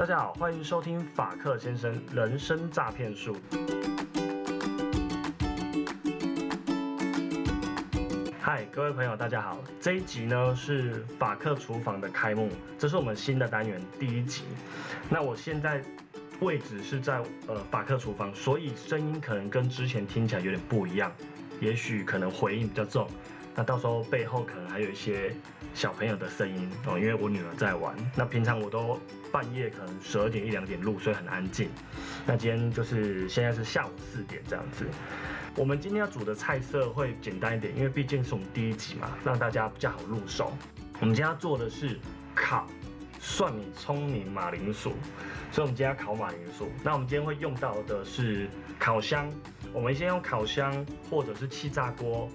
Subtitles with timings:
[0.00, 3.36] 大家好，欢迎收听法克先生人生诈骗术。
[8.40, 9.58] 嗨，各位朋友，大家好。
[9.78, 14.44] 这一集呢是法克厨房的开幕，这是我们新的单元第一集。
[15.10, 15.82] 那我现在
[16.40, 21.12] 位置是在呃法克厨房，所以声音可能跟之前听起来有点不一样，
[21.60, 23.06] 也许可能回音比较重。
[23.54, 25.34] 那到时候背后可能还有一些
[25.74, 27.94] 小朋友的声音哦，因为我女儿在玩。
[28.16, 28.98] 那平常我都
[29.32, 31.68] 半夜可能十二点一两点录，所以很安静。
[32.26, 34.86] 那今天就是现在是下午四点这样子。
[35.56, 40.52] 我们今天要煮的菜色会简单一点，因为毕竟是我们第一集嘛，让大家比较好入手。
[41.00, 41.98] 我们今天要做的是
[42.34, 42.66] 烤
[43.20, 44.92] 蒜米、葱泥、马铃薯，
[45.50, 46.70] 所以我们今天要烤马铃薯。
[46.84, 49.28] 那我们今天会用到的是烤箱，
[49.72, 52.30] 我们先用烤箱或者是气炸锅。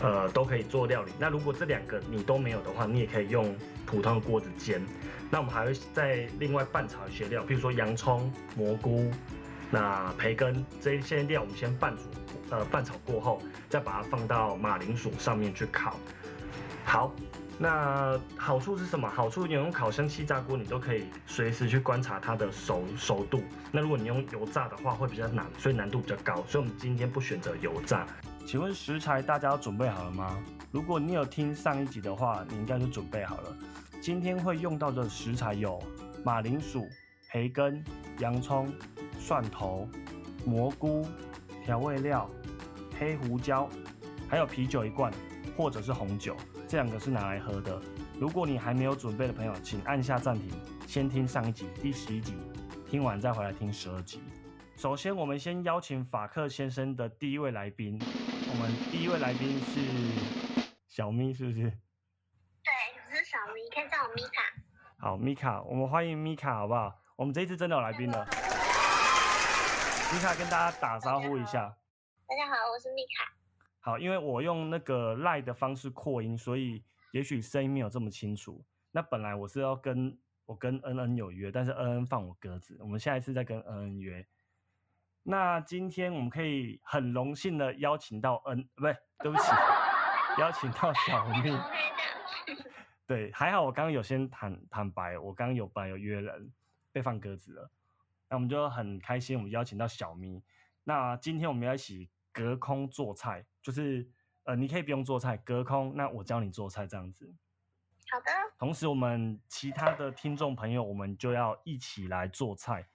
[0.00, 1.12] 呃，都可以做料理。
[1.18, 4.82] 那如果这两个你都没有的话，你也可以用普通的锅子煎。
[5.30, 9.10] 那我们还会再另外拌炒一些料，比如说洋葱、蘑菇、
[9.70, 12.02] 那培根这一些料，我们先拌煮，
[12.50, 15.96] 呃，拌炒过后，再把它放到马铃薯上面去烤。
[16.84, 17.14] 好，
[17.58, 19.08] 那好处是什么？
[19.08, 23.42] 好处你用烤箱、气炸锅，你都可以随时去观察它的熟熟度。
[23.72, 26.44] 那如果你用油炸的话，会比较难，所以难度比较高。
[26.46, 28.06] 所以我们今天不选择油炸。
[28.46, 30.38] 请问食材大家都准备好了吗？
[30.70, 33.56] 如果你有听上一集的话，你应该就准备好了。
[34.02, 35.82] 今天会用到的食材有
[36.22, 36.86] 马铃薯、
[37.28, 37.82] 培根、
[38.18, 38.70] 洋葱、
[39.18, 39.88] 蒜头、
[40.44, 41.06] 蘑菇、
[41.64, 42.28] 调味料、
[42.98, 43.68] 黑胡椒，
[44.28, 45.10] 还有啤酒一罐，
[45.56, 46.36] 或者是红酒，
[46.68, 47.80] 这两个是拿来喝的。
[48.20, 50.50] 如果你还没有准备的朋友，请按下暂停，
[50.86, 52.34] 先听上一集第十一集，
[52.90, 54.20] 听完再回来听十二集。
[54.76, 57.98] 首先，我们先邀请法克先生的第一位来宾。
[58.56, 59.80] 我们第一位来宾是
[60.86, 61.62] 小咪，是不是？
[61.62, 62.72] 对，
[63.04, 64.44] 我是小咪，可以叫我米卡。
[64.96, 66.96] 好，米卡，我们欢迎米卡，好不好？
[67.16, 68.24] 我们这一次真的有来宾了。
[70.12, 71.76] 米卡跟大家打招呼一下。
[72.28, 73.34] 大家好，我是米卡。
[73.80, 78.64] 好，因为我用那个赖的方式扩音，所以也许声音没有这么清楚。
[78.92, 84.24] 那本来我是要跟我跟恩恩有约，但是恩恩放我鸽子，我们下一次再跟恩恩约。
[85.26, 89.50] 那今天我们可以很荣幸的邀请到嗯，不对，对不起，
[90.38, 91.58] 邀请到小 蜜。
[93.06, 96.52] 对，还好我刚刚有先坦坦白，我刚刚有本来有约人
[96.92, 97.70] 被放鸽子了，
[98.28, 100.42] 那我们就很开心，我们邀请到小咪。
[100.84, 104.06] 那今天我们要一起隔空做菜，就是
[104.44, 107.34] 呃，你可以不用做菜，隔空，那我教你做菜这样子。
[108.10, 108.26] 好的。
[108.58, 112.86] 同时，我们其他的听众朋友，我们就要一起来做菜。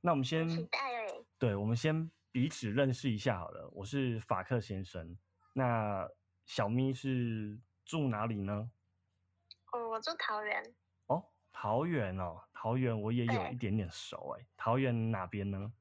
[0.00, 0.48] 那我们先，
[1.38, 3.70] 对，我们先彼此认识一下好了。
[3.72, 5.16] 我是法克先生，
[5.52, 6.08] 那
[6.44, 8.68] 小咪是住哪里呢？
[9.72, 10.74] 哦，我住桃园。
[11.06, 14.44] 哦，桃园哦，桃园我也有一点点熟哎。
[14.56, 15.72] 桃园哪边呢？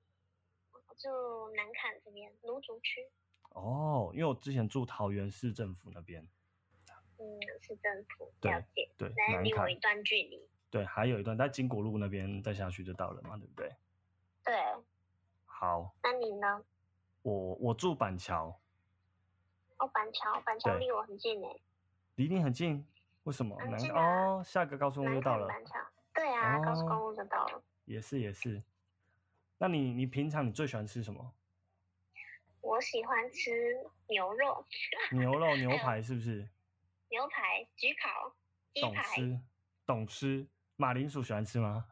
[0.72, 1.10] 我住
[1.56, 3.02] 南坎这边，芦竹区。
[3.50, 6.22] 哦，因为我之前住桃园市政府那边。
[7.18, 7.26] 嗯，
[7.62, 8.92] 市政府了解。
[8.96, 10.48] 对，南离我一段距离。
[10.70, 13.76] 对，还有一段在金国路那边，再下去就到了嘛，对不对？
[14.46, 14.54] 对，
[15.60, 15.92] 好。
[16.04, 16.64] 那你呢？
[17.24, 18.60] 我我住板桥。
[19.80, 21.62] 哦，板桥，板桥离我很近诶。
[22.14, 22.86] 离你很近？
[23.24, 23.58] 为什么？
[23.66, 25.48] 南哦，下个高速公路就到了。
[25.48, 25.74] 板桥。
[26.14, 27.64] 对啊，高速公路就到了。
[27.86, 28.62] 也是也是。
[29.58, 31.34] 那你你平常你最喜欢吃什么？
[32.62, 34.64] 我喜欢吃牛肉。
[35.12, 36.48] 牛肉牛排是不是？
[37.10, 38.32] 牛排、焗烤、
[38.80, 39.40] 懂吃，
[39.88, 40.48] 懂吃。
[40.76, 41.88] 马铃薯喜欢吃吗？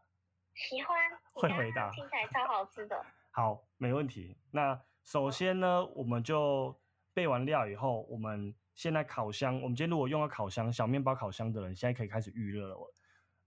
[0.53, 0.95] 喜欢，
[1.33, 3.03] 会回答，听起来超好吃的。
[3.35, 4.37] 好，没问题。
[4.51, 6.73] 那首先呢，我们就
[7.13, 9.55] 备完料以后，我们现在烤箱。
[9.55, 12.77] 我们今天如果用到烤箱，小面包烤箱的人，现在可以开始预热了。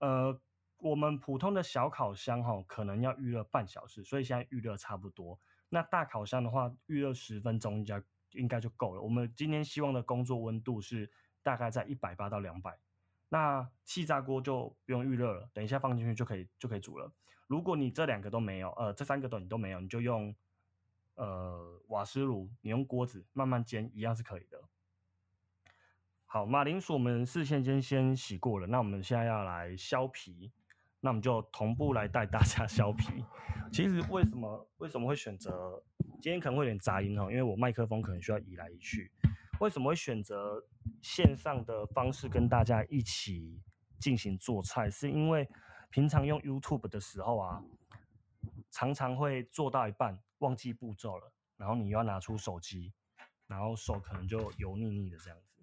[0.00, 0.40] 呃，
[0.76, 5.40] 我们普通的小烤箱哈，可能要预热半小时，所以现在预热差不多。
[5.70, 9.00] 那大烤箱的话，预热十分钟应该应该就够了。
[9.00, 11.10] 我们今天希望的工作温度是
[11.42, 12.78] 大概在一百八到两百。
[13.30, 17.10] 那气炸锅就不用预热了，等一下放进去就可以就可以煮了。
[17.48, 20.32] 如果你这两个都没有，呃，这三个都你都没有，你就用
[21.16, 24.62] 呃瓦斯炉，你用锅子慢慢煎一样是可以的。
[26.26, 30.52] 好，马铃薯我们事先先先洗过了，那我们现在要来削皮，
[31.00, 33.24] 那我们就同步来带大家 削皮。
[33.72, 35.82] 其实为什么为什么会选择
[36.20, 39.10] 今天可能会有点杂音哦，因为我麦克风可能需要移来移去。
[39.60, 40.62] 为什么会选择
[41.00, 43.58] 线上的方式跟大家一起
[43.98, 44.90] 进行做菜？
[44.90, 45.48] 是因为
[45.90, 47.62] 平常用 YouTube 的时候啊，
[48.70, 52.92] 常常会做到一半忘记步骤了，然后你又要拿出手机，
[53.46, 55.62] 然后手可能就油腻腻的这样子，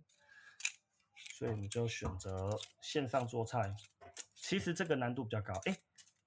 [1.15, 3.75] 所以你就选择线上做菜。
[4.33, 5.53] 其实这个难度比较高。
[5.65, 5.77] 哎，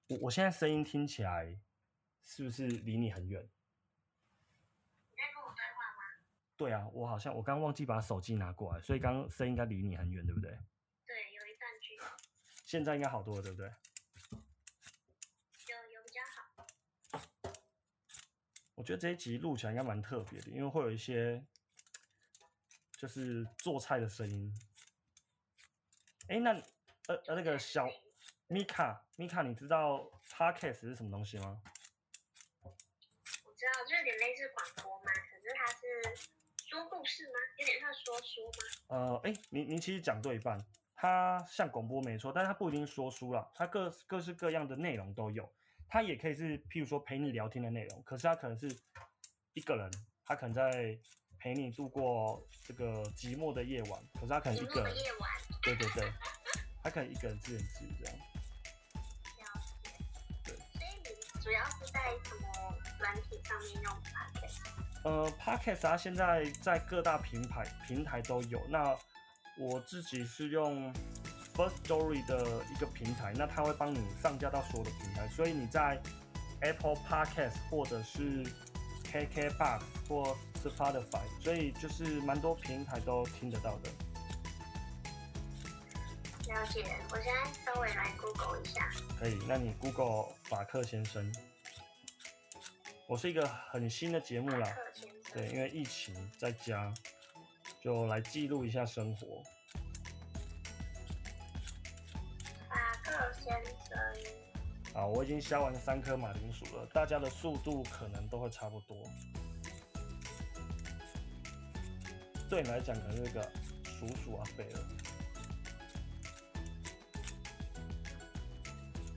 [0.08, 1.60] 我我现在声音听起来
[2.24, 3.42] 是不是离你很远？
[3.42, 6.02] 你在跟我对话吗？
[6.56, 10.50] 对啊，我好像我刚刚忘记把手机拿过来，所以刚刚声音应该离你很远，对不对？
[10.50, 12.02] 对，有一段距离，
[12.64, 13.68] 现在应该好多了，对不对？
[15.68, 16.66] 有有比较好。
[18.78, 21.44] 我觉得这一集录起来应该蛮特别的，因为会有一些
[22.96, 24.54] 就是做菜的声音。
[26.28, 26.52] 哎，那
[27.08, 27.90] 呃呃那个小
[28.46, 31.60] 米卡米卡，你知道 podcast 是什么东西吗？
[32.62, 37.32] 我知道，就有点类似广播嘛，可是它是说故事吗？
[37.58, 38.96] 有点像说书吗？
[38.96, 40.56] 呃，哎，您您其实讲对一半，
[40.94, 45.52] 它像广播没错，但是它不一定是说书啦，它各各式各样的内容都有。
[45.88, 48.68] 它也可以是譬如说陪你聊天的内容，可是它可能是
[49.54, 49.90] 一个人，
[50.24, 50.96] 他可能在
[51.38, 55.30] 陪你度过这个寂寞的夜晚，可是他可能一个人，夜晚，
[55.62, 56.12] 对对对，
[56.82, 58.18] 他可能一个人自言自语这样。
[59.38, 59.90] 了解。
[60.44, 64.58] 对所以你主要是在什么软体上面用 Podcast？
[65.04, 68.60] 呃，Podcast 它现在在各大平台平台都有。
[68.68, 68.96] 那
[69.56, 70.92] 我自己是用
[71.58, 76.00] First Story 的一个平台，那它会帮你上架到所有的平台，所以你在
[76.60, 78.44] Apple Podcast 或者是
[79.10, 83.90] KKBox 或 Spotify，所以就是蛮多平台都听得到的。
[86.46, 88.88] 了解，我现在稍微来 Google 一下。
[89.18, 91.28] 可以，那你 Google 法克先生，
[93.08, 94.76] 我是一个很新的节目啦。
[95.34, 96.94] 对，因为疫情在家，
[97.82, 99.42] 就来记录一下生活。
[103.48, 103.64] 先
[104.92, 108.96] 生，啊，我已经削完三颗马铃薯了，大家的速度可能都会差不多。
[112.50, 113.42] 对你来讲，可能是个
[113.84, 114.80] 叔叔阿贝了。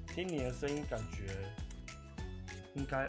[0.07, 1.37] 听你的声音，感觉
[2.73, 3.05] 应该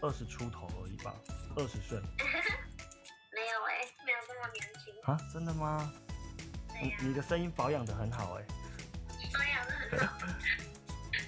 [0.00, 1.14] 二十出头而已吧，
[1.56, 1.98] 二十岁
[3.32, 4.94] 没有哎、没有这么年轻。
[5.04, 5.18] 啊？
[5.32, 5.92] 真的吗？
[6.68, 8.44] 对呀、你你的声音保养的很好哎。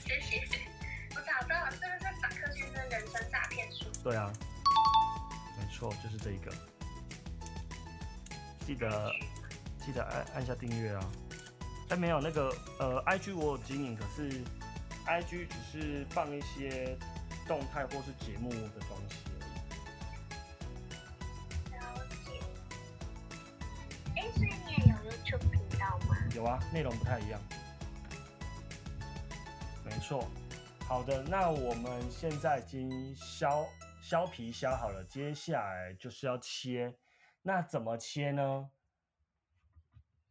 [0.06, 0.42] 谢谢。
[1.14, 3.84] 我找到了，是不是法克先生人生诈骗术？
[4.02, 4.32] 对啊，
[5.58, 6.50] 没错，就是这一个。
[8.66, 9.12] 记得
[9.84, 11.10] 记得按按下订阅啊！
[11.90, 14.42] 哎，没有那个呃，IG 我有经营，可是
[15.06, 16.96] IG 只是放一些
[17.46, 19.36] 动态或是节目的东西而
[21.68, 21.74] 已。
[21.74, 21.76] 了
[22.24, 22.40] 解。
[24.16, 26.16] 哎，所以你也有 YouTube 频道吗？
[26.34, 27.38] 有啊，内容不太一样。
[30.06, 30.28] 错。
[30.86, 33.66] 好的，那我们现在已经削
[34.02, 36.98] 削皮削好了，接下来就是要切。
[37.40, 38.70] 那怎么切呢？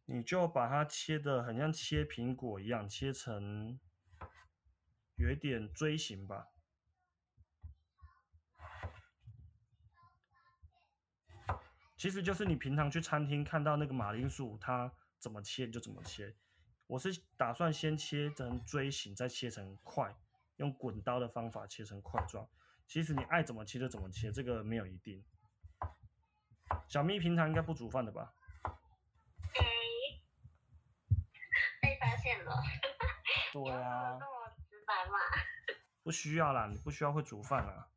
[0.04, 3.80] 你就把它切的很像切苹果一样，切成
[5.16, 6.46] 有一点锥形吧。
[11.96, 16.36] 其实就是你平常去餐厅看到那个马铃薯，它怎么切就怎么切。
[16.86, 20.14] 我是打算先切成锥形，再切成块，
[20.56, 22.48] 用滚刀的方法切成块状。
[22.86, 25.24] 其实你爱怎么切就怎么切，这个没有一定。
[26.88, 28.34] 小咪平常应该不煮饭的吧？
[29.54, 29.64] 哎，
[31.80, 32.62] 被发现了。
[33.52, 35.18] 对啊这， 么直白嘛？
[36.02, 37.88] 不需要啦，你不需要会煮饭啦。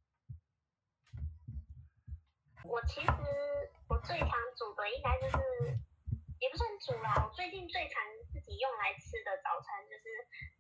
[2.64, 3.12] 我其实
[3.88, 5.78] 我最常煮的应该就是，
[6.40, 8.17] 也不算煮啦，我最近最常自
[8.48, 10.08] 己用来吃的早餐就是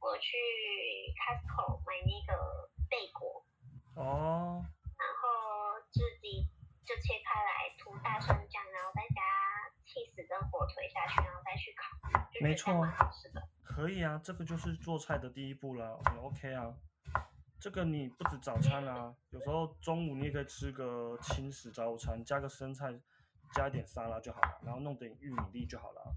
[0.03, 0.35] 我去
[1.15, 3.43] Costco 买那个贝果，
[3.95, 4.59] 哦，
[4.99, 6.43] 然后自己
[6.83, 9.23] 就切开来涂大蒜酱，然后再加
[9.87, 13.41] cheese 跟火腿下去，然后再去烤，就觉得没错这样蛮好吃的。
[13.63, 16.75] 可以啊，这个就是做菜的第一步了，很 OK 啊。
[17.59, 22.93] 这个你不止早餐啊，有时候中午你也可以吃个轻食早餐，加个生菜，
[23.53, 26.09] 加一点沙拉就好了，然后弄点玉米粒就好了啊。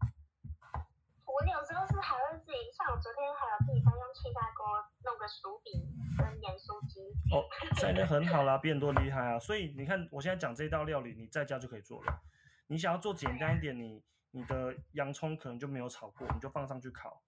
[1.51, 5.83] 我有时候是还会自己，像我昨天还有自己在用气炸锅弄个薯饼
[6.17, 7.01] 跟盐酥鸡。
[7.35, 7.43] 哦，
[7.75, 9.39] 这样就很好啦，变多厉害啊。
[9.39, 12.23] 所以你看，我现在讲这道料理，你在家就可以做了。
[12.69, 17.21] 你想要做简单一点，你你的洋葱可能就没有炒过，你就放上去烤。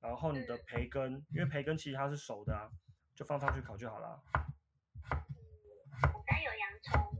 [0.00, 2.68] 然后你的培根，因为培根其实它是熟的啊，
[3.14, 4.20] 就放上去烤就好啦。
[6.02, 7.16] 我家有洋葱，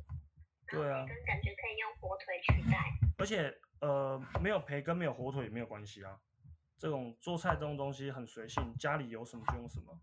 [0.69, 2.79] 对啊跟感觉可以用火腿取代。
[3.17, 6.21] 而且呃，没有培根没有火腿也没有关系啊。
[6.79, 10.01] 这种做菜这种东西很随性，家里有什么就用什么。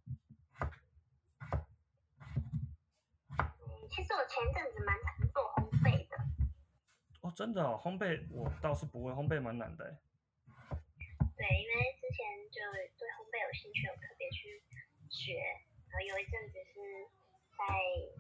[3.38, 6.18] 嗯，其实我前阵子蛮常做烘焙的，
[7.22, 9.98] 哦，真的哦，烘焙我倒是不会，烘焙蛮难的欸。
[11.38, 12.60] 对，因为之前就
[12.98, 14.64] 对烘焙有兴趣，有特别去
[15.10, 15.40] 学，
[15.90, 16.80] 然后有一阵子是
[17.58, 17.64] 在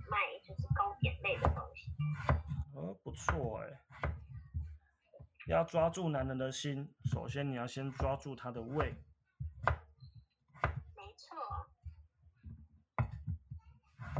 [0.10, 1.92] 卖就是糕点类的东西。
[2.74, 3.80] 哦，不错哎。
[5.48, 8.96] 要抓住男人的心，首先你要先抓住他的胃。
[10.96, 11.38] 没错。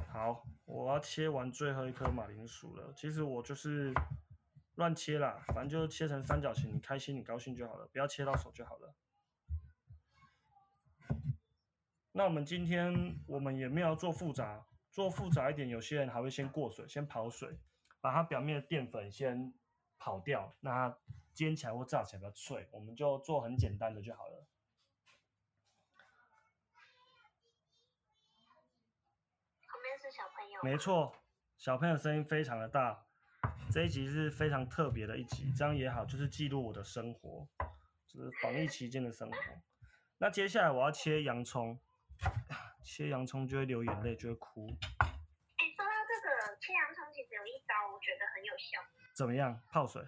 [0.08, 2.94] 好，我要切完最后一颗马铃薯了。
[2.96, 3.91] 其实我就是
[4.75, 8.96] 乱切啦，反正就是切成三角形，你开心你高兴就好了，不要切到手就好了。
[12.12, 17.58] 那我们今天我们也没有做复杂，做复杂一点，有些人还会先过水，先跑水，
[18.00, 19.51] 把它表面的淀粉先。
[19.97, 20.97] 跑掉，那它
[21.33, 24.47] 煎起来或炸起来比较脆，我们就做很简单的就好了。
[29.67, 30.61] 旁边是小朋友。
[30.63, 31.15] 没错，
[31.57, 33.05] 小朋友声音非常的大。
[33.71, 37.47] 这一集是非常特别的一集，这样也好，就是记录我的生活，
[38.07, 39.37] 就是防疫期间的生活。
[40.17, 41.79] 那接下来我要切洋葱，
[42.83, 44.67] 切洋葱就会流眼泪，就会哭。
[44.67, 48.79] 哎，说到这个切洋葱，其实有一招，我觉得很有效。
[49.15, 49.62] 怎么样？
[49.72, 50.03] 泡水？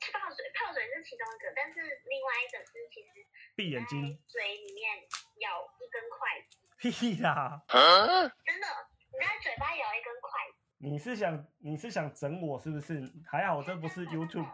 [0.00, 3.08] 泡水，泡水是其中一个，但是另外一个是其实
[3.54, 5.04] 闭眼睛，嘴里面
[5.40, 6.56] 咬一根筷子。
[6.78, 7.62] 屁啦！
[7.68, 7.78] 真
[8.58, 8.66] 的，
[9.12, 10.56] 你在嘴巴咬一根筷子。
[10.78, 13.02] 你是想你是想整我是不是？
[13.30, 14.48] 还好这不是 YouTube。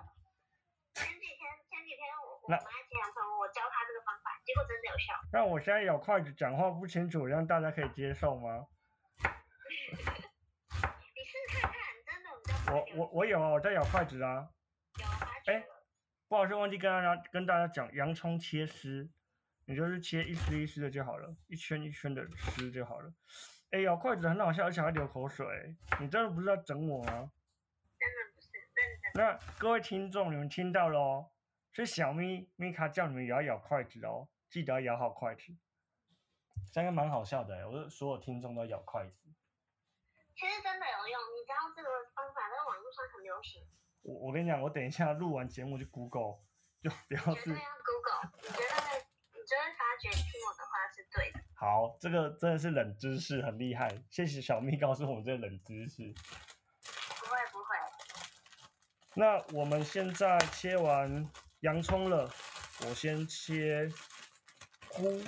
[0.95, 1.39] 前几天
[1.71, 5.15] 前几天我我妈经常说，我教她这个方法，结果真的有效。
[5.33, 8.67] 那我现在咬筷子讲话不清楚，让大家可以接受吗？
[12.73, 14.49] 我我我有啊，我在咬筷子啊。
[15.47, 15.65] 哎，
[16.29, 19.09] 不好意思，忘记跟大家跟大家讲，洋葱切丝，
[19.67, 23.13] 你就是切一丝一丝的就好了，一圈一圈的丝就好了。
[23.71, 25.77] 哎，咬筷子很好笑，而且还流口水。
[26.01, 27.31] 你真的不是在整我吗？
[27.99, 29.13] 真的不是，认真。
[29.15, 31.31] 那各位听众，你们听到了哦，
[31.73, 35.55] 是小咪咪卡叫你们也要咬筷子哦，记得要咬好筷子。
[36.73, 39.13] 这样蛮好笑的，我所有听众都咬筷子。
[40.37, 43.67] 其实真的有用，你知道这个方法在网络上很流行。
[44.03, 46.39] 我我跟你讲，我等一下录完节目就 Google，
[46.81, 47.51] 就不要是。
[47.51, 47.57] 要
[47.89, 49.03] Google，你觉得
[49.35, 51.41] 你就会发觉听我的话是对的。
[51.57, 53.89] 好，这个真的是冷知识，很厉害。
[54.09, 56.15] 谢谢小蜜告诉我们这个冷知识。
[57.19, 57.77] 不会不会。
[59.15, 61.29] 那我们现在切完
[61.61, 62.31] 洋葱了，
[62.83, 63.89] 我先切
[64.91, 65.21] 菇。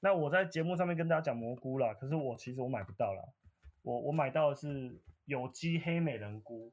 [0.00, 3.32] 那我在节目上面跟大家讲蘑菇了，可是我其实我买不到了。
[3.82, 6.72] 我我买到的是有机黑美人菇，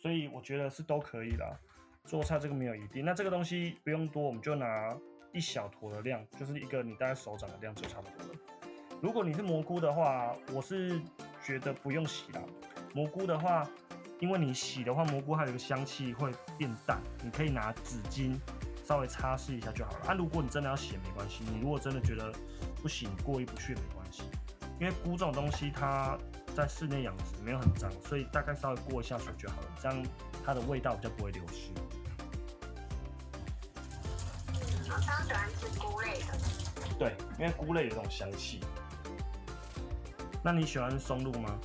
[0.00, 1.58] 所以我觉得是都可以啦。
[2.04, 4.96] 做菜这个没有一定，那这个东西不用多，我们就拿
[5.32, 8.40] 一小坨的量，就是一个你大概手掌的量就差不多了。
[9.02, 10.98] 如果你是蘑菇的话，我是
[11.44, 12.40] 觉得不用洗啦。
[12.94, 13.68] 蘑菇的话，
[14.20, 18.36] 因为你洗的话，蘑菇它有个香气会变淡，你可以拿纸巾
[18.84, 20.06] 稍微擦拭一下就好了。
[20.06, 22.32] 啊，如果你真的要洗没关系，你如果真的觉得
[22.82, 24.22] 不行，过意不去没关系。
[24.80, 26.16] 因为菇这种东西，它
[26.54, 30.06] 在室内养殖没有很脏，所以大概稍微过一下水就好了，这样
[30.44, 31.70] 它的味道比较不会流失。
[34.90, 36.26] 我超喜欢吃菇类的。
[36.98, 38.60] 对，因为菇类有这种香气。
[40.42, 41.58] 那你喜欢松露吗？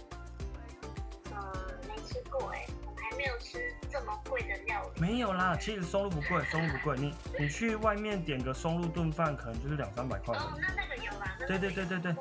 [1.31, 1.53] 呃，
[1.87, 5.01] 没吃过哎，我还没有吃这么贵的料理。
[5.01, 6.97] 没有啦，其实松露不贵，松露不贵。
[6.97, 10.35] 你你去外面点个松露炖饭，可能就是两三百块。
[10.35, 11.37] 哦，那那个有啦。
[11.47, 12.15] 对对对对对。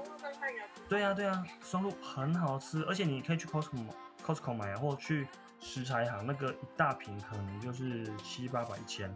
[0.92, 3.82] 对呀对呀，松露很好吃，而且你可以去 Costco
[4.26, 5.26] Costco 买啊，或者去
[5.58, 9.11] 食材行，那个一大瓶可能就是七八百一千，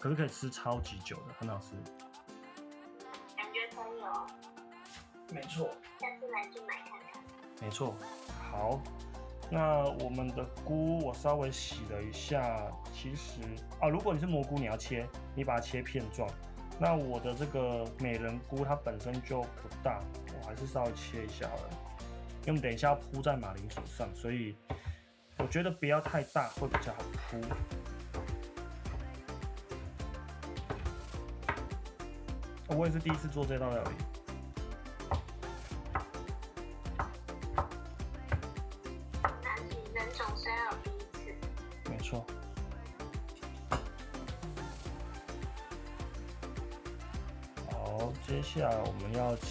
[0.00, 1.76] 可是可以吃超级久的，很好吃。
[3.36, 4.26] 感觉可以哦。
[5.32, 5.70] 没错。
[6.00, 7.22] 下次来就买看看。
[7.62, 7.94] 没错。
[8.50, 8.80] 好，
[9.48, 12.60] 那我们的菇我稍微洗了一下，
[12.92, 13.40] 其实
[13.80, 16.28] 啊，如果你是蘑菇，你要切，你把它切片状。
[16.82, 20.00] 那我的这个美人菇它本身就不大。
[20.40, 21.70] 我还是稍微切一下好了，
[22.46, 24.56] 因为等一下要铺在马铃薯上，所以
[25.36, 27.38] 我觉得不要太大会比较好铺。
[32.74, 33.90] 我也是第一次做这道料理。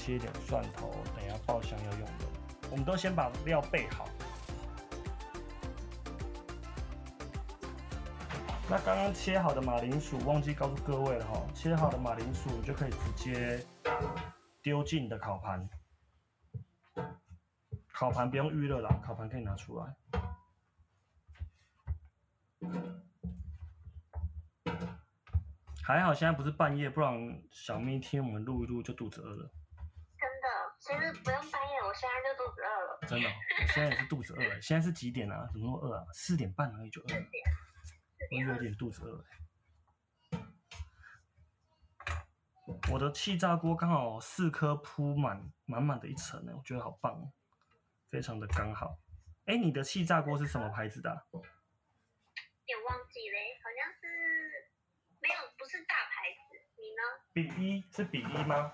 [0.09, 2.25] 们要切点蒜头，等下爆香要用的。
[2.71, 4.07] 我们都先把料备好。
[8.69, 13.65] 那刚刚切好的马铃薯，忘记告诉各位了哈，切好的马铃薯就可以直接
[14.61, 15.69] 丢进你的烤盘。
[17.91, 19.95] 烤盘不用预热了，烤盘可以拿出来。
[25.83, 29.51] 还好现在不是半夜，不然小咪听我们录一录就肚子饿了。
[30.89, 32.99] 其实不用半夜，我现在就肚子饿了。
[33.07, 33.31] 真的哦、
[33.61, 34.59] 我现在也是肚子饿了。
[34.59, 35.47] 现在是几点啊？
[35.53, 36.03] 怎么那么饿啊？
[36.11, 37.25] 四点半而已就饿了，
[38.31, 39.23] 我有点肚子饿了。
[42.91, 47.31] 我的气炸锅刚好四颗铺满满满的一层呢，我觉得好棒哦，
[48.09, 48.97] 非常的刚好。
[49.45, 51.23] 哎，你的气炸锅是什么牌子的、啊？
[51.31, 51.39] 有
[52.65, 54.73] 点忘记嘞，好像是
[55.21, 56.57] 没有，不是大牌子。
[56.79, 57.03] 你呢？
[57.31, 58.71] 比一是比一吗？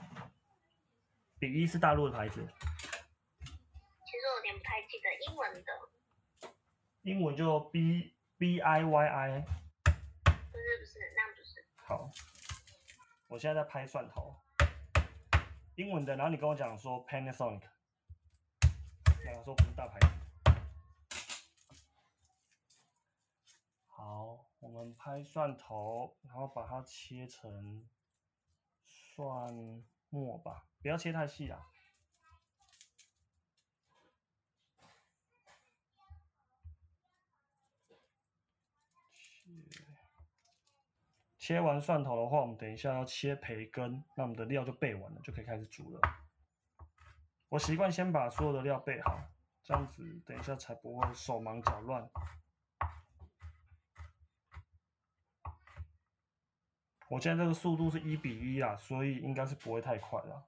[1.37, 6.49] 比一是大陆的牌子，其实我有点不太记得英文的，
[7.01, 9.41] 英文就 B B I Y I。
[9.41, 11.65] 不是不是，那不是。
[11.75, 12.09] 好，
[13.27, 14.41] 我现在在拍蒜头，
[15.75, 17.63] 英文的，然后你跟我讲说 Panasonic，
[19.25, 20.07] 然后说不是大牌子。
[23.87, 27.85] 好，我们拍蒜头，然后把它切成
[28.85, 29.83] 蒜
[30.15, 31.59] 末吧，不要切太细啦。
[39.11, 39.51] 切
[41.37, 45.99] 切完蒜头的话，我们等一下要切培根，那我们的料就备完了，就可以开始煮了。
[47.49, 49.19] 我习惯先把所有的料备好，
[49.61, 52.09] 这样子等一下才不会手忙脚乱。
[57.07, 60.43] 我现在这个速度是一比一啊，所以应该是不会太快了。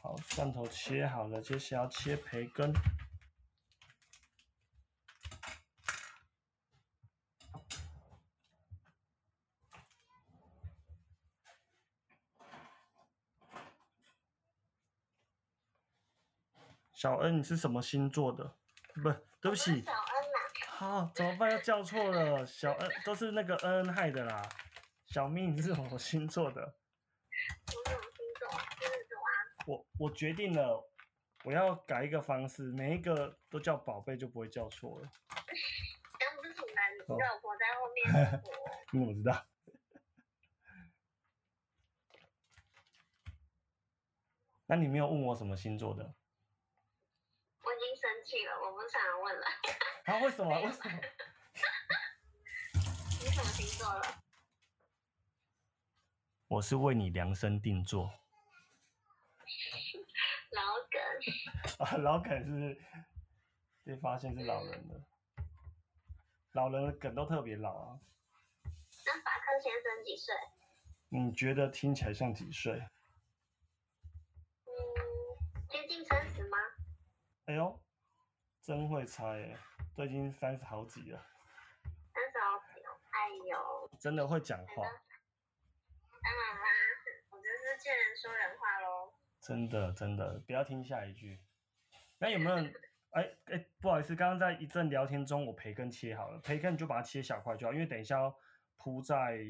[0.00, 2.72] 好，蒜头切好了，接下来要切培根。
[16.92, 18.54] 小恩，你是什么星座的？
[19.02, 19.10] 不，
[19.40, 20.38] 对不起，小恩呐、
[20.68, 21.50] 好，怎么办？
[21.50, 22.46] 又叫错了。
[22.46, 24.42] 小恩都是那个恩恩害的啦。
[25.08, 26.60] 小咪，你是什么星座的？
[27.66, 28.60] 我什么星座啊？
[28.78, 29.30] 狮子座啊。
[29.66, 30.86] 我我决定了，
[31.44, 35.08] 我要改一个方式，每一个都叫宝贝，就不会叫错了。
[36.20, 38.52] 刚不是什么你哦老婆在后面我，
[38.92, 39.46] 你怎么知道？
[44.66, 46.04] 那你没有问我什么星座的？
[47.62, 49.46] 我已经生气了，我不想问了。
[50.04, 50.18] 啊？
[50.22, 50.54] 为什么？
[50.60, 51.00] 为什么？
[53.24, 54.22] 你什么星座了？
[56.48, 58.10] 我是为你量身定做
[60.52, 61.86] 老梗。
[61.86, 61.96] 啊！
[62.00, 62.82] 老梗是
[63.84, 65.02] 被发现是老人的，
[66.52, 68.00] 老人的梗都特别老啊。
[69.04, 70.34] 那法克先生几岁？
[71.10, 72.78] 你觉得听起来像几岁？
[74.64, 74.70] 嗯，
[75.68, 76.56] 接近三十吗？
[77.46, 77.78] 哎呦，
[78.62, 79.58] 真会猜耶，
[79.94, 81.26] 都已经三十好几了，
[82.14, 82.98] 三十好几哦。
[83.10, 84.82] 哎呦，真的会讲话，
[86.28, 86.68] 当然啦，
[87.32, 89.14] 我就是见人说人话喽。
[89.40, 91.40] 真的真的，不要听下一句。
[92.18, 92.56] 那有没有？
[93.12, 98.38] 哎哎，不好意思，刚刚在一阵聊天中，我培根切好了，培根你就把它切小块就好，因为等一下要
[98.76, 99.40] 铺在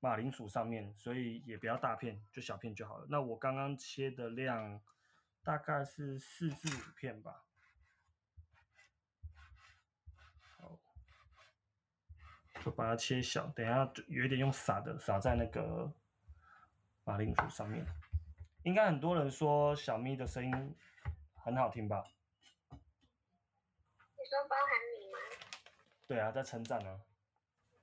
[0.00, 3.06] 马铃薯上面，所以也不要大片，就小片就好了。
[3.08, 4.82] 那我刚刚切的量
[5.44, 7.44] 大概是四至五片吧。
[10.58, 10.80] 好，
[12.64, 15.94] 就把它切小，等一下就有一点用撒的，撒在那个
[17.04, 17.86] 马铃薯上面。
[18.64, 20.76] 应该很多人说小咪的声音
[21.34, 22.02] 很好听吧？
[22.70, 25.18] 你说包含你吗？
[26.06, 27.00] 对啊，在称赞啊。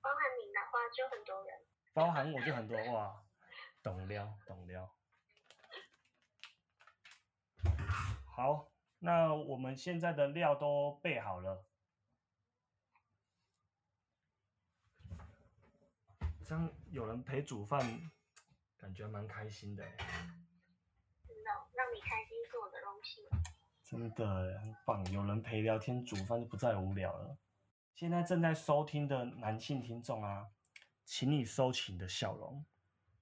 [0.01, 1.59] 包含你的话就很多人。
[1.93, 3.23] 包含我就很多哇，
[3.83, 4.91] 懂了懂了。
[8.25, 11.65] 好，那我们现在的料都备好了，
[16.43, 18.11] 这样有人陪煮饭，
[18.81, 19.93] 感觉蛮开心的，真
[21.43, 23.23] 的哦让你开心是我的荣幸。
[23.83, 27.37] 真的很棒，有人陪聊天煮饭就不再无聊了。
[27.93, 30.47] 现在正在收听的男性听众啊，
[31.05, 32.65] 请你收起你的笑容，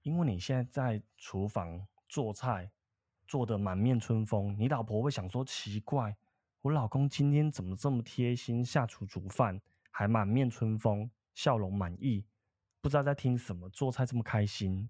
[0.00, 2.70] 因为你现在在厨房做菜，
[3.26, 6.16] 做的满面春风，你老婆会想说奇怪，
[6.62, 12.24] 我老公今天怎么这么贴心，下厨煮饭还满面春风，笑容满意，
[12.80, 14.88] 不知道在听什么，做菜这么开心，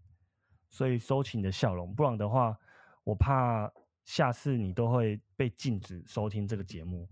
[0.71, 2.59] 所以收起你的笑容，不然的话，
[3.05, 3.71] 我怕
[4.05, 7.09] 下次你都会被禁止收听这个节目。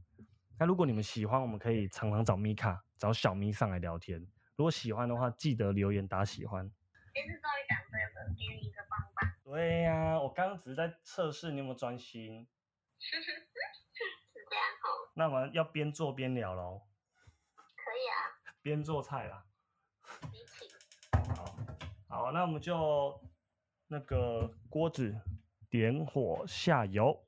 [0.59, 4.19] 那如果你们喜欢，我们可以常常找米卡、找小咪上来聊天。
[4.57, 6.71] 如果喜欢的话，记得留言打喜欢。
[7.15, 9.31] 这次终于讲对了，给你一个棒棒。
[9.45, 12.47] 对呀、我刚刚只是在测试你有没有专心。
[12.99, 13.17] 是
[14.51, 16.83] 这样吼，那我们要边做边聊喽，
[17.55, 19.47] 可以啊，边做菜啦。
[21.37, 21.57] 好，
[22.09, 23.21] 好，那我们就
[23.91, 25.19] 那个锅子
[25.71, 27.27] 点火下油，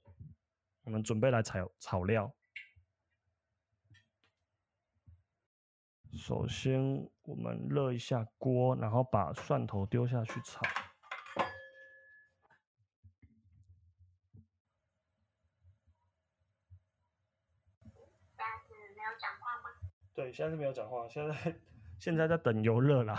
[0.85, 2.35] 我们准备来炒炒料。
[6.13, 10.61] 首先，我们热一下锅，然后把蒜头丢下去炒。
[18.37, 19.71] 现在是没有讲话吗？
[20.13, 21.57] 对，现在是没有讲话，现在
[21.99, 23.19] 现在在等油热啦。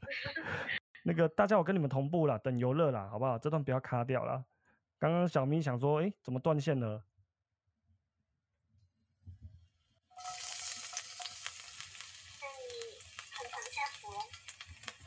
[1.08, 3.38] 那个大家，我跟你们同步了，等游乐啦，好不好？
[3.38, 4.44] 这段不要卡掉啦。
[4.98, 7.02] 刚刚小咪想说，哎，怎么断线了？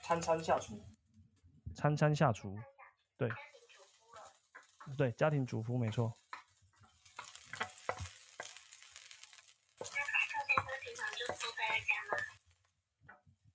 [0.01, 0.81] 餐餐下厨，
[1.75, 2.57] 餐餐下厨，
[3.15, 3.29] 对，
[4.97, 6.17] 对，家庭主妇没错。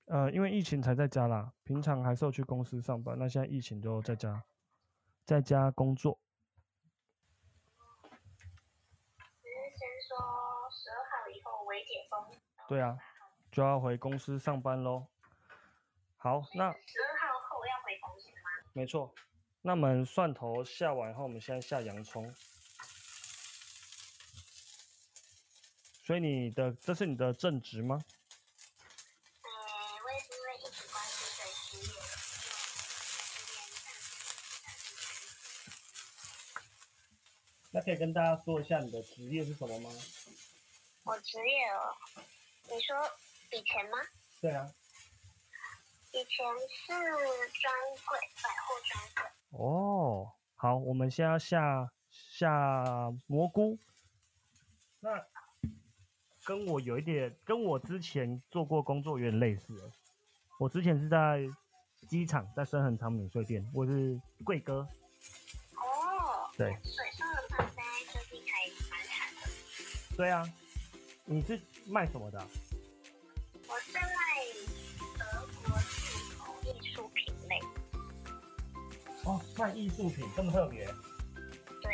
[0.07, 4.45] 呃，因为疫情才在家啦，平常还是要去公司上班，那现在疫情就在家，
[5.25, 6.19] 在家工作。
[9.43, 10.17] 只是先说
[10.71, 12.39] 十二号以后微解封。
[12.69, 12.97] 对啊，
[13.51, 15.09] 就要回公司上班喽。
[16.17, 18.51] 好，那十二号后要回公司吗？
[18.73, 19.13] 没错。
[19.63, 22.33] 那我们蒜头下完后，我们现在下洋葱。
[26.05, 28.01] 所以你的这是你的正职吗？
[29.43, 29.49] 呃，
[30.05, 32.05] 我也是因为疫情关系所以失业了，
[37.77, 39.91] 那可以跟大家说一下你的职业是什么吗？
[41.05, 41.93] 我职业哦，
[42.71, 42.97] 你说
[43.53, 43.99] 以前吗？
[44.41, 44.67] 对啊。
[46.11, 47.71] 以前是专
[48.07, 49.61] 柜，百货专柜。
[49.63, 53.79] 哦，好，我们先要下下蘑菇。
[55.01, 55.23] 那
[56.47, 59.93] 跟我有一点，跟我之前做过工作有点类似。
[60.59, 61.47] 我之前是在
[62.09, 64.89] 机场，在深恒昌免税店，我是贵哥。
[65.75, 66.51] 哦。
[66.57, 66.75] 对。
[70.17, 70.49] 对啊。
[71.29, 72.41] 你是卖什么的？
[73.67, 74.01] 我是卖
[75.19, 75.25] 德
[75.65, 77.61] 国进口艺术品类。
[79.25, 80.87] 哦，卖艺术品这么特别。
[81.83, 81.93] 对。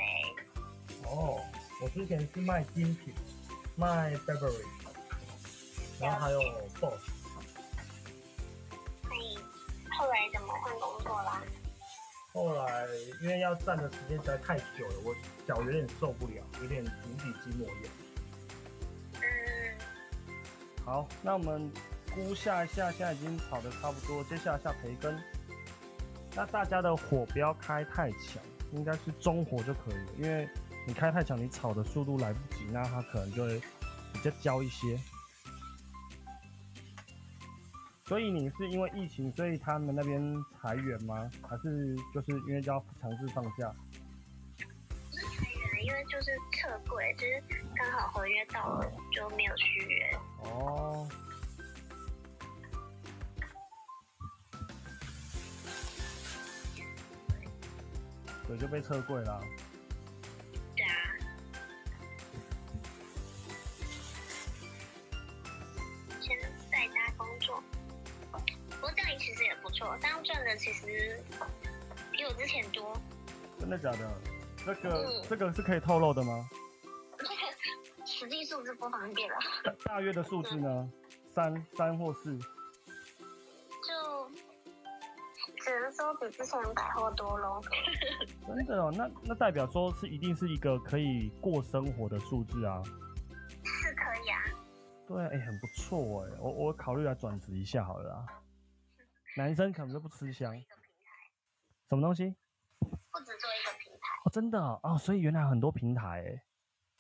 [1.04, 1.40] 哦，
[1.80, 3.14] 我之前是卖精品，
[3.74, 4.66] 卖 Burberry，
[5.98, 6.40] 然后还有
[6.78, 7.00] Boss。
[9.02, 9.38] 那你
[9.98, 11.42] 后来怎么换工作啦？
[12.34, 12.86] 后来
[13.22, 15.14] 因为要站的时间实在太久了，我
[15.46, 17.90] 脚有点受不了，有点足底筋膜炎。
[20.84, 21.70] 好，那我们
[22.12, 25.16] 菇下一下，现在已经炒的差不多，接下来下培根。
[26.34, 28.42] 那大家的火不要开太强，
[28.72, 30.12] 应该是中火就可以了。
[30.18, 30.48] 因为
[30.86, 33.60] 你开太强，你炒的速度来不及，那它可能就会
[34.12, 34.98] 比较焦一些。
[38.04, 40.20] 所以你是因为疫情，所以他们那边
[40.60, 41.30] 裁员吗？
[41.48, 43.72] 还是就是因为要强制放假？
[45.82, 47.42] 因为就是撤柜，就是
[47.74, 50.16] 刚好合约到了就没有续约。
[50.44, 51.08] 哦。
[58.46, 59.42] 对，就被撤柜了。
[60.76, 60.94] 对啊。
[66.20, 66.38] 先
[66.70, 67.60] 在家工作，
[68.70, 71.20] 不过这样其实也不错，这样赚的其实
[72.12, 72.96] 比我之前多。
[73.58, 74.31] 真的假的？
[74.64, 76.48] 这个这个是可以透露的吗？
[77.18, 77.34] 这个
[78.06, 79.36] 实际数字不方便了。
[79.84, 80.90] 大约的数字呢？
[81.34, 82.38] 三三或四？
[82.38, 84.30] 就
[85.64, 87.60] 只能说比之前百货多喽。
[88.46, 92.82] 真的哦，那那代表说是一定是一个可以过生活的数字啊。
[93.64, 94.44] 是可以啊。
[95.08, 98.26] 对，哎，很不错哎，我我考虑来转职一下好了啊。
[99.36, 100.54] 男生可能都不吃香。
[101.88, 102.36] 什么东西？
[104.32, 106.42] 真的哦，所以原来很多平台哎。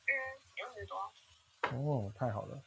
[0.06, 0.12] 嗯，
[0.60, 2.06] 有很多。
[2.06, 2.62] 哦，太好了。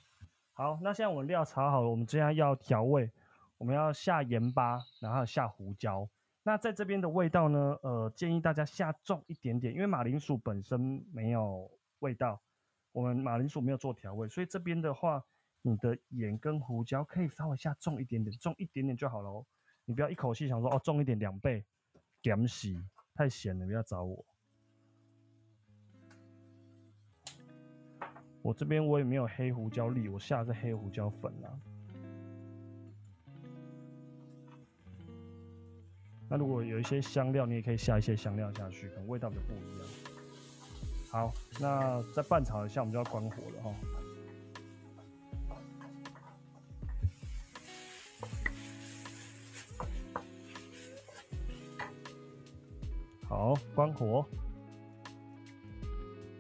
[0.54, 3.12] 好，那现在我们料炒好了，我们接下来要调味。
[3.60, 6.10] 我们要下盐巴，然后下胡椒。
[6.44, 7.78] 那在这边的味道呢？
[7.84, 12.42] 呃，建议大家下重一点点，因为马铃薯本身没有味道，
[12.92, 15.24] 我们马铃薯没有做调味，所以这边的话，
[15.62, 19.46] 你的盐跟胡椒可以稍微下重一点点，重一点点就好了哦。
[19.86, 21.64] 你不要一口气想说哦，重一点两倍，
[22.24, 22.68] 咸死，
[23.14, 24.26] 太咸了，不要找我。
[28.46, 31.50] 我这边我也没有黑胡椒粒，我下的是黑胡椒粉啊。
[36.30, 39.88] 那如果有一些香料，你也可以下一些香料下去，可能味道就不一样。
[41.10, 43.74] 好，那再拌炒一下，我们就要关火了哈。
[53.28, 54.24] 好，关火。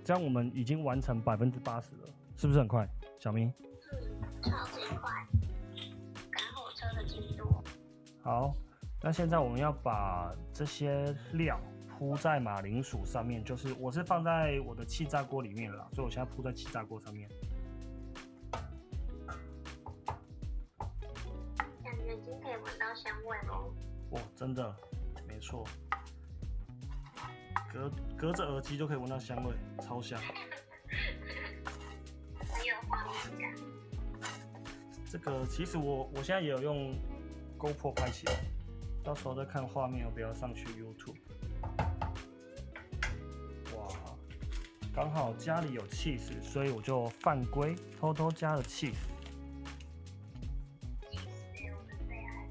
[0.05, 2.87] 这样我们已经完成百分之八十了，是不是很快？
[3.17, 3.51] 小明，
[3.91, 5.11] 嗯，超级快，
[6.29, 7.63] 赶火车的进度。
[8.21, 8.53] 好，
[9.01, 17.27] 那现在我们要把这些料铺在马铃薯上面，就是我是放在我的气炸锅里面了啦，所以我现在铺在气炸锅上面。
[21.83, 23.73] 感觉已经可以闻到香味喽。
[24.11, 24.75] 哦，真的，
[25.27, 25.65] 没错，
[27.75, 30.17] 隔隔着耳机就可以闻到香味，超香。
[32.39, 33.03] 很有画
[33.37, 33.53] 面感。
[35.11, 36.95] 这个其实我我现在也有用
[37.59, 38.33] GoPro 拍起来，
[39.03, 41.17] 到时候再看画面要不要上去 YouTube。
[43.75, 43.89] 哇，
[44.93, 48.95] 刚好家里有 cheese，所以我就犯规偷偷加了 cheese。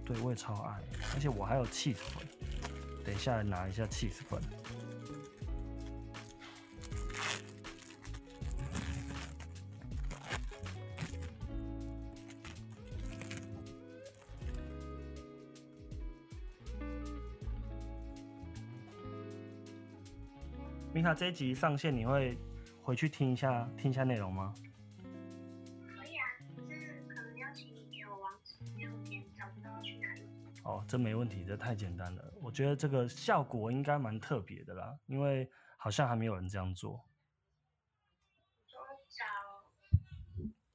[0.04, 0.78] 对，我也超爱，
[1.14, 2.28] 而且我还有 cheese 粉，
[3.06, 4.38] 等一下来拿一下 cheese 粉。
[21.04, 22.34] 米卡这一集上线，你会
[22.82, 24.54] 回去听一下听一下内容吗？
[25.86, 26.24] 可以啊，
[26.56, 30.22] 就是可能要请你给我网址，有点找不到去哪里。
[30.62, 32.32] 哦，这没问题，这太简单了。
[32.40, 36.92] 我觉得这个效果应该蛮特别的啦，因为好像还没有人这样做。
[38.66, 39.26] 说找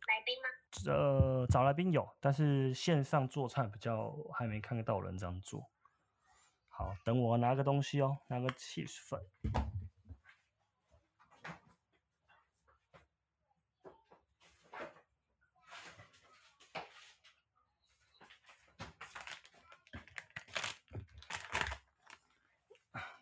[0.07, 0.93] 来宾吗？
[0.93, 5.67] 呃，找来宾有，但是线上做菜比较还没看得到人这样做。
[6.67, 9.19] 好，等我拿个东西哦，拿个 cheese 粉。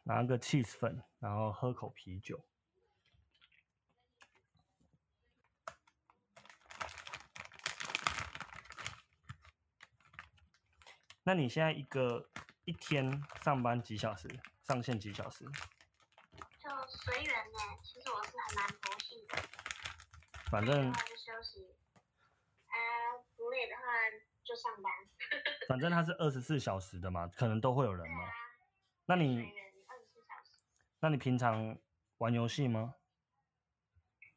[0.08, 2.40] 拿个 cheese 粉，然后喝口啤酒。
[11.24, 12.30] 那你现在一个
[12.64, 14.30] 一天上班几小时？
[14.64, 15.44] 上线几小时？
[15.44, 17.60] 就随缘呢。
[17.84, 19.38] 其实我是还蛮佛系的。
[20.50, 21.76] 反正就休息，
[22.70, 23.82] 呃，不累的话
[24.46, 24.90] 就上班。
[25.68, 28.24] 反正它是二十四小时的嘛，可能都会有人嘛。
[28.24, 28.32] 啊，
[29.08, 29.52] 那你。
[31.00, 31.78] 那你平常
[32.18, 32.96] 玩游戏吗？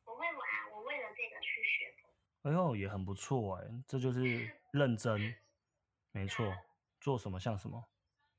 [0.04, 2.50] 我会玩，我为了这个去学的。
[2.50, 5.34] 哎呦，也很不错哎，这就是认真，
[6.12, 6.54] 没错，
[7.00, 7.88] 做什么像什么，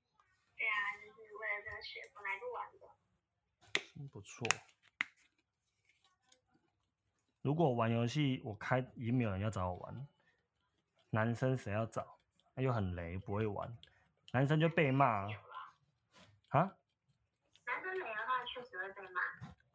[0.55, 3.81] 对啊，就是为了这个学，本来不玩的。
[3.95, 4.47] 真不错。
[7.41, 10.07] 如果玩游戏，我开已经没有人要找我玩，
[11.09, 12.19] 男生谁要找？
[12.57, 13.75] 又很雷，不会玩，
[14.31, 15.27] 男生就被骂啊。
[17.65, 19.21] 男生美的话确实会被骂。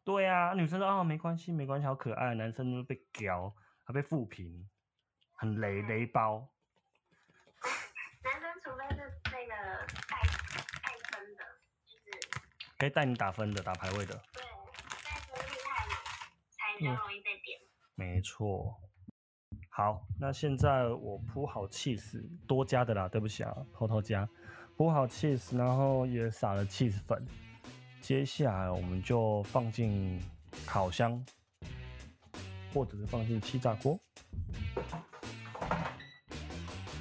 [0.07, 4.65] 对啊，女生说啊、没关系没关系，好可爱，男生就被屌，还被负评，
[5.33, 6.47] 很雷雷包。
[8.23, 10.21] 男生除非是那个带
[10.81, 11.43] 带分的，
[11.85, 12.05] 就是
[12.79, 14.41] 可以带你打分的，打排位的，对
[15.03, 15.93] 带分厉害的，
[16.51, 17.59] 才比较容易被点。
[17.95, 18.79] 没错。
[19.69, 24.25] 好，那现在我铺好 cheese，多加的啦，对不起啊，偷偷加，
[24.77, 27.27] 铺好 cheese，然后也撒了 cheese 粉。
[28.07, 30.17] 接下来我们就放进
[30.65, 31.21] 烤箱，
[32.73, 33.99] 或者是放进气炸锅。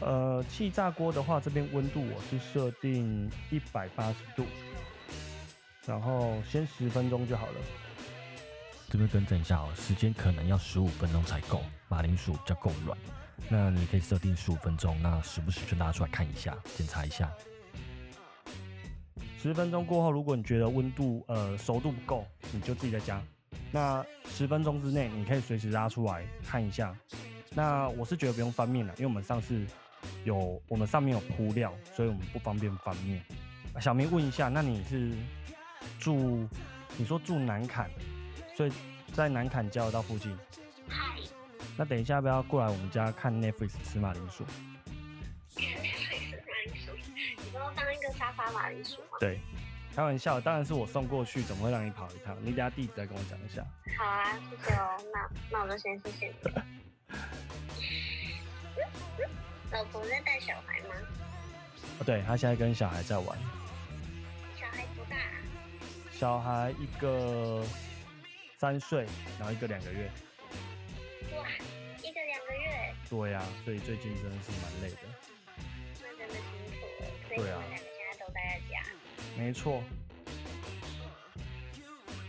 [0.01, 4.45] 呃，气炸锅的话，这边温度我是设定一百八十度，
[5.87, 7.61] 然后先十分钟就好了。
[8.89, 12.99] 这边更正一下哦，时间可能要十五分钟才够，马铃薯比较够软。
[13.49, 17.33] 那你可以设定十五分钟，那时不时就拿出来看一下，检查一下。
[19.41, 23.23] 十分钟过后，如果你觉得温度呃熟度不够，你就自己再加。
[23.71, 26.97] 那十分钟之内，你可以随时拉出来看一下。
[27.55, 29.65] 那我是觉得不用翻面了，因为我们上次
[30.25, 33.23] 有我们上面有铺料，所以我们不方便翻面。
[33.73, 35.13] 啊小明问一下，那你是
[35.99, 36.47] 住
[36.97, 37.89] 你说住南坎，
[38.57, 38.73] 所以
[39.13, 40.37] 在南坎交流道附近。
[40.89, 41.21] 嗨，
[41.77, 44.45] 那等一下要不要过来我们家看 Netflix 吃马铃薯？
[48.19, 49.17] 沙发马铃薯吗？
[49.21, 49.41] 对，
[49.95, 52.37] 开玩笑，当然是我送过去，怎么会让你跑一趟？
[52.41, 53.65] 你等下地址再跟我讲一下。
[53.99, 54.97] 好啊，谢谢哦。
[55.13, 56.35] 那那我就先谢谢你。
[59.73, 60.95] 老婆在带小孩吗？
[61.99, 63.37] 哦，对他现在跟小孩在玩，
[64.59, 65.33] 小孩多大、啊？
[66.13, 67.65] 小孩一个
[68.59, 69.07] 三岁，
[69.39, 70.11] 然后一个两个月。
[71.37, 71.45] 哇，
[72.03, 74.99] 一个两个月，对呀、所以最近真的是蛮累的。
[76.01, 76.43] 那真的辛
[77.29, 77.61] 苦对啊
[79.37, 79.83] 没错。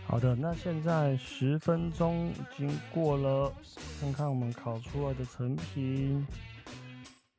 [0.06, 3.52] 好的，那现在十分钟已经过了，
[4.00, 6.26] 看看我们烤出来的成品。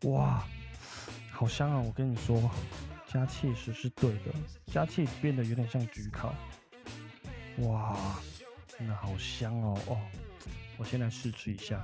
[0.04, 0.44] 哇，
[1.32, 1.80] 好香啊！
[1.80, 2.50] 我跟你说，
[3.12, 4.32] 加气时是对的，
[4.68, 6.34] 加气变得有点像焗烤。
[7.58, 7.98] 哇，
[8.68, 9.78] 真的好香哦！
[9.88, 9.98] 哦，
[10.78, 11.84] 我先来试吃一下。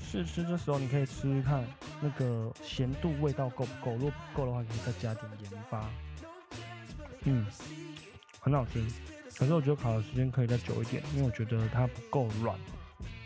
[0.00, 1.64] 试吃的时候，你可以吃吃看
[2.00, 5.90] 那个咸度味道够不够，如果不够的话，可以再加点盐巴。
[7.24, 7.46] 嗯，
[8.40, 8.86] 很好吃，
[9.36, 12.58] 可是我觉得烤的时间可以再久一点，因为我觉得它不够软，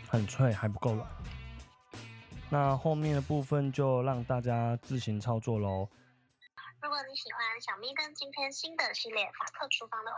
[0.09, 1.07] 很脆还不够软。
[2.49, 5.89] 那后面的部分就让大家自行操作喽。
[6.81, 10.17] 如果你喜欢小咪跟今天新的系列法克厨房的话，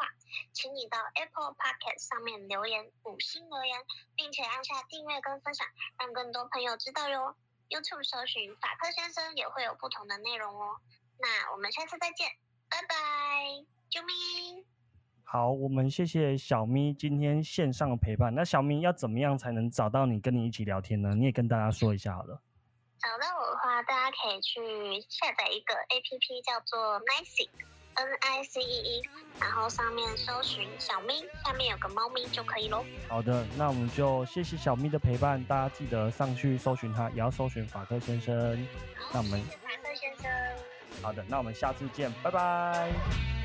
[0.52, 3.78] 请你到 Apple Podcast 上面留言五星留言，
[4.16, 5.68] 并且按下订阅跟分享，
[6.00, 7.36] 让更多朋友知道哟。
[7.70, 10.78] YouTube 搜寻法克先生也会有不同的内容哦。
[11.18, 12.28] 那我们下次再见，
[12.70, 12.96] 拜拜。
[13.90, 14.66] 啾咪！
[15.24, 18.34] 好，我们谢谢小咪今天线上的陪伴。
[18.34, 21.16] 那小咪要怎么样才能找到你，跟你一起聊天呢？
[21.16, 22.42] 你也跟大家说一下好了。
[23.00, 24.60] 找到我的话，大家可以去
[25.10, 27.00] 下载一个 A P P，叫做
[27.96, 29.04] Nice，N I C E E，
[29.40, 32.84] 然后上面搜寻小咪，下面有个猫咪就可以喽。
[33.08, 38.68] 好的，那我们就谢谢小咪的陪伴，大家记得上去搜寻他，也要搜寻法克先生。
[39.12, 40.30] 那我们法克先生。
[41.02, 42.92] 好的，那我们下次见，拜拜。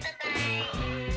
[0.02, 1.09] 拜拜。